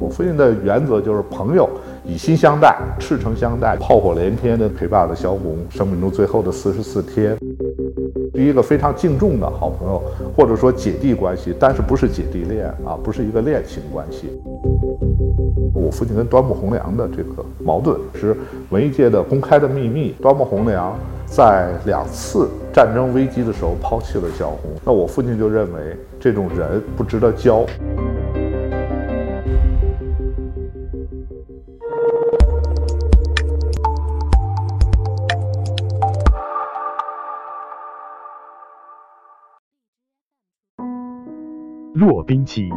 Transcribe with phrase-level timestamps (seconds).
[0.00, 1.68] 我父亲的原则就是朋友
[2.04, 7.36] 以心相待，赤诚相待，炮火连天的陪伴了萧红生命中最后的四十四天，
[8.34, 10.02] 是一个非常敬重的好朋友，
[10.36, 14.28] 或者说姐弟关系，但是不是姐弟恋啊，不是一个恋情关系。
[15.74, 18.36] 我父亲跟端木蕻良的这个矛盾是
[18.70, 20.14] 文艺界的公开的秘密。
[20.20, 20.98] 端木蕻良
[21.30, 27.64] 在两次战争危机的时候抛弃了萧红，那我父亲就认为这种人不值得交。
[41.94, 42.68] 骆宾基，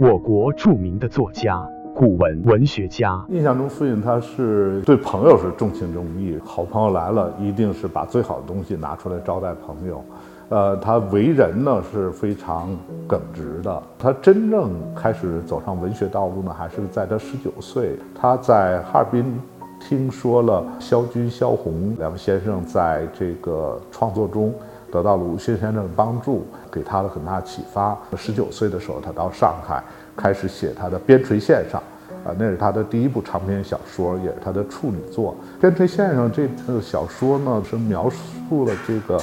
[0.00, 1.62] 我国著名的作家、
[1.94, 3.22] 古文文学家。
[3.28, 10.02] 印象中，父亲他是对朋友是重情重义，好朋友来了，一定是把最好的东西拿出来招待朋友。
[10.48, 13.82] 呃，他为人呢是非常耿直的。
[13.98, 19.40] 他真正开始走上文学道路呢，还是在他十九岁，他在哈尔滨
[19.80, 24.52] 听说了萧军、萧红两位先生在这个创作中。
[24.90, 27.96] 得到了鲁迅先生的帮助，给他了很大启发。
[28.14, 29.82] 十九岁的时候，他到上海
[30.16, 31.82] 开始写他的《边陲线上》，
[32.28, 35.34] 啊，那是他的第一部长篇小说，也是他的处女作。
[35.60, 39.20] 《边陲线上》这个小说呢，是描述了这个，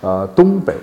[0.00, 0.74] 呃，东北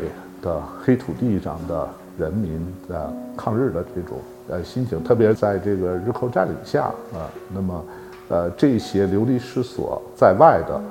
[0.41, 4.17] 的黑土地上的人民的抗日的这种
[4.49, 6.83] 呃心情，特别在这个日寇占领下
[7.13, 7.85] 啊，那么，
[8.29, 10.81] 呃，这些流离失所在外的。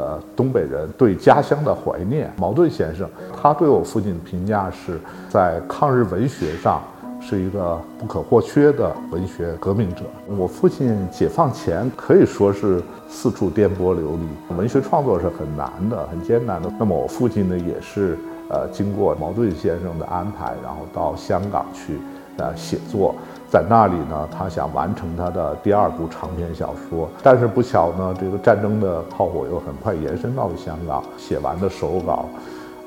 [0.00, 2.32] 呃，东北人对家乡的怀念。
[2.36, 4.96] 茅盾先生，他对我父亲的评价是
[5.28, 6.80] 在抗日文学上
[7.20, 10.02] 是一个不可或缺的文学革命者。
[10.36, 16.72] 我父亲解放前可以说是四处颠簸流离，文学创作是很难的、很艰难的。
[16.78, 21.98] 那么我父亲呢，也是呃经过茅盾先生的安排，然后到香港去
[22.36, 23.14] 呃写作。
[23.50, 31.02] 在那里呢，他想完成他的第二部长篇小说，但是不巧呢，这个战争的炮火又很快延伸到了香港。
[31.16, 32.26] 写完的手稿，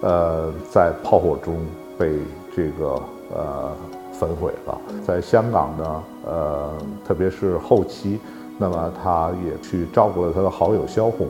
[0.01, 1.55] 呃，在炮火中
[1.97, 2.19] 被
[2.55, 3.01] 这个
[3.35, 3.71] 呃
[4.21, 4.77] 焚毁了。
[5.03, 6.69] 在香港呢，呃，
[7.03, 8.19] 特别是后期，
[8.59, 11.27] 那么他也去照顾了他的好友萧红，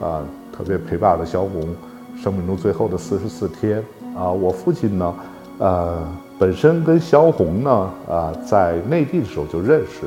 [0.00, 0.22] 啊，
[0.56, 1.74] 特别陪伴了萧红
[2.16, 3.84] 生命中最后的四十四天。
[4.16, 5.14] 啊，我父亲呢，
[5.58, 5.98] 呃。
[6.40, 7.70] 本身跟萧红呢，
[8.08, 10.06] 啊，在内地的时候就认识，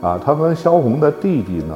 [0.00, 1.74] 啊，他跟萧红的弟弟呢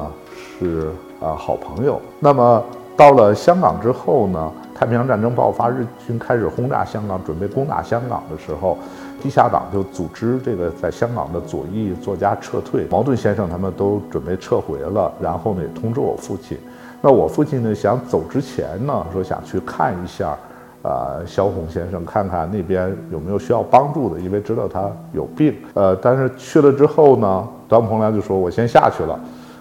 [0.57, 1.99] 是啊好朋友。
[2.21, 2.63] 那么
[2.95, 8.77] 到了香港之后呢，太平洋战争爆发，日军开始轰炸香港，准备攻打香港的时候，
[9.19, 12.85] 地下党就组织这个在香港的左翼作家撤退。
[12.91, 16.55] 茅盾先生他们都准备撤回了，然后呢也通知我父亲。
[17.01, 20.37] 那我父亲呢想走之前呢，说想去看一下。
[20.83, 25.53] 啊，萧红先生，看看那边有没有需要帮助的，因为知道他有病。
[25.73, 29.19] 呃，但是去了之后呢，端木蕻良就说：“我先下去了。”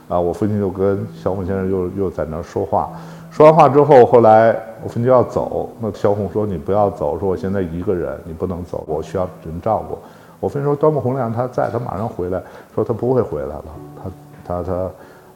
[0.09, 2.91] 啊，我父亲就跟萧红先生又又在那儿说话。
[3.31, 9.98] 说完话之后，后来我父亲就要走，那萧红说：“你不要走，说我现在一个人，你不能走，我需要人照顾。”
[10.41, 12.42] 我父亲说：“端木蕻良他在，他马上回来。”
[12.75, 13.65] 说他不会回来了，
[14.03, 14.10] 他
[14.47, 14.62] 他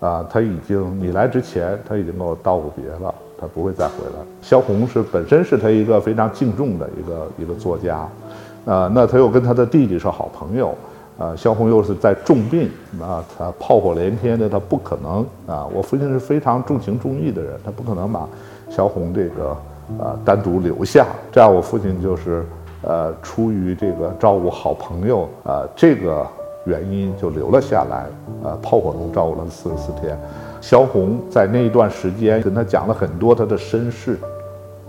[0.01, 3.15] 他啊，他已经你来之前他已经跟我道过别了。
[3.41, 4.23] 他不会再回来。
[4.43, 7.97] 萧红是本身是他一个非常敬重的一个一个作家，
[8.67, 10.75] 啊，那他又跟他的弟弟是好朋友，
[11.21, 15.67] 啊，萧红又是在重病，啊，他炮火连天的，他不可能啊。
[15.67, 18.27] 我父亲是非常重情重义的人，他不可能把
[18.71, 19.51] 萧红这个
[20.03, 21.07] 啊单独留下。
[21.31, 22.43] 这样，我父亲就是
[22.81, 26.27] 呃出于这个照顾好朋友啊这个
[26.65, 28.07] 原因就留了下来，
[28.43, 30.19] 呃，炮火中照顾了四十四天。
[30.63, 34.19] 萧红在那一段时间跟他讲了很多他的身世，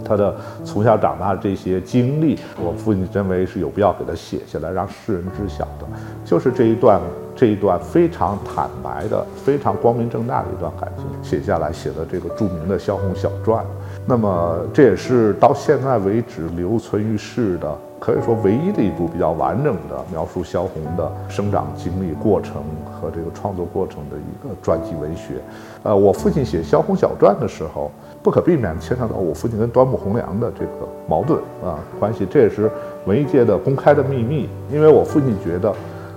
[0.03, 5.85] 他的从小长大的这些经历，我父亲认为是有必要给他写下来，让世人知晓的，
[6.25, 7.00] 就是这一段
[7.35, 13.63] 这一段非常坦白的、非常光明正大的一段感情，写下来写的这个著名的《萧红小传》。
[14.06, 17.78] 那么这也是到现在为止留存于世的。
[18.01, 22.55] 可以说唯一的一部比较完整的描述萧红的生长经历过程
[22.91, 25.35] 和这个创作过程的一个传记文学。
[25.84, 27.91] 呃，我父亲写《萧红小传》的时候，
[28.23, 32.72] 不可避免牵扯到我父亲跟端木蕻良的这个矛盾啊关系，这也是
[33.05, 34.49] 文艺界的公开的秘密。
[34.72, 35.72] 因为我父亲觉得，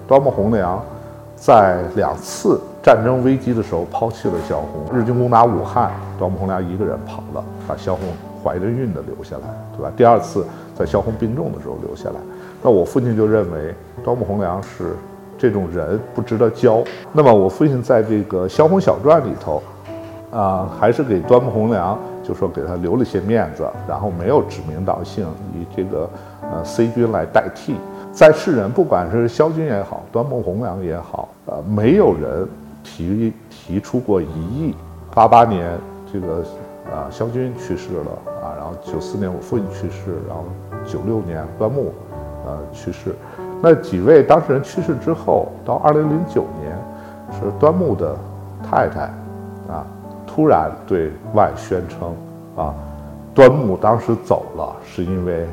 [0.08, 0.82] 端木蕻良
[1.36, 8.08] 在两次战争危机的时候抛弃了萧红，日军攻打武汉，端木蕻良一个人跑了，把萧红
[8.42, 9.92] 怀着孕的留下来，对吧？
[9.94, 10.46] 第二次。
[10.74, 12.16] 在萧红病重的时候留下来，
[12.62, 14.96] 那我父亲就认为端木蕻良是
[15.38, 16.82] 这种人不值得交。
[17.12, 19.62] 那么我父亲在这个《萧红小传》里头，
[20.32, 26.08] 啊，还是给端木蕻良就说给他留了些面子，然后没有指名道姓，以这个
[26.42, 27.76] 呃 C 君来代替。
[28.12, 32.48] 在世人，不管是萧军也好，端木蕻良也好，呃，没有人
[32.84, 34.74] 提提出过异议。
[35.12, 35.76] 八八年，
[36.12, 36.44] 这个
[36.92, 38.10] 啊，萧军去世了
[38.42, 40.44] 啊，然后九四年我父亲去世，然后
[40.86, 41.92] 九六年端木
[42.46, 43.14] 呃去世。
[43.62, 46.76] 那几位当事人去世之后，到二零零九年，
[47.32, 48.14] 是端木的
[48.62, 49.00] 太太
[49.72, 49.86] 啊，
[50.26, 52.14] 突然对外宣称
[52.56, 52.74] 啊，
[53.34, 55.46] 端木当时走了是因为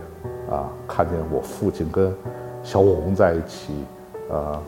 [0.49, 2.13] 啊，看见我父亲跟
[2.61, 3.85] 小红在一起，
[4.29, 4.59] 呃，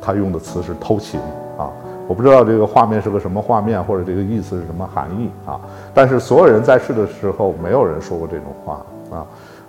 [0.00, 1.18] 他用的词是偷情
[1.58, 1.72] 啊，
[2.06, 5.58] 我不知道这个画面是个什么画面，或者这个意思是什么含义啊。
[5.94, 8.74] 但是所有人在世的时候，没有人说过这种话
[9.16, 9.26] 啊。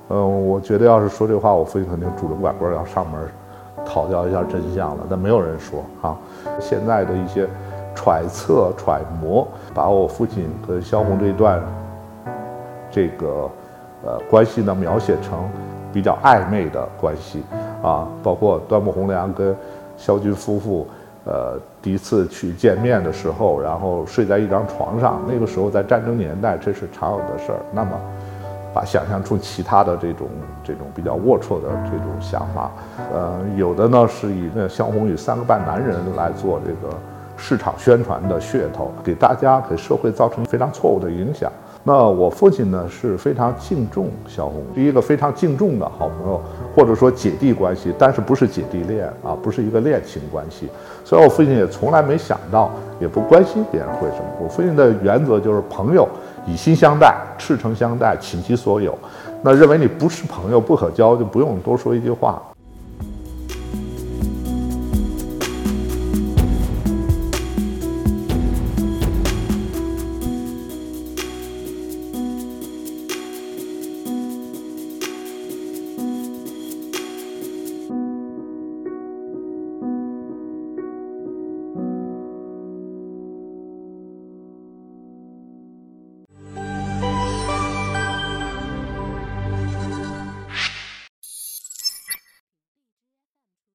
[0.10, 3.22] 嗯，我觉得要是说这话，我父亲肯定拄着拐棍要上门
[3.86, 5.04] 讨教一下真相了。
[5.10, 6.16] 但没有人说啊。
[6.60, 7.48] 现在的一些
[7.96, 11.62] 揣测、揣摩，把我父亲跟萧红这一段
[12.92, 13.50] 这个
[14.04, 15.40] 呃关系呢描写成
[15.92, 17.44] 比较暧昧的关系
[17.82, 18.08] 啊。
[18.22, 19.56] 包括端木蕻良跟
[19.98, 20.86] 萧军夫妇
[21.26, 25.22] 呃第一次去见面的时候，然后睡在一张床上。
[25.28, 27.60] 那个时候在战争年代，这是常有的事儿。
[27.74, 27.92] 那么。
[28.76, 30.28] 把想象出其他的这种
[30.62, 32.70] 这种比较龌龊的这种想法，
[33.14, 36.94] 呃，有的呢是以那萧红与三个半男人来做这个
[37.38, 41.50] 市场宣传的噱头，给大家给社会造成非常错误的影响。
[41.86, 46.42] 那我父亲呢是非常敬重萧红，是一个非常敬重的好朋友，
[46.76, 50.70] 或者说姐弟关系，但是不是姐弟恋啊，不是一个恋情关系。
[51.06, 52.70] 所以我父亲也从来没想到，
[53.00, 54.26] 也不关心别人会什么。
[54.42, 56.08] 我父亲的原则就是朋友。
[56.48, 58.96] 以心相待，赤诚相待，倾其所有。
[59.42, 62.40] 那认为你不是朋友，不可交，就不用多说一句话。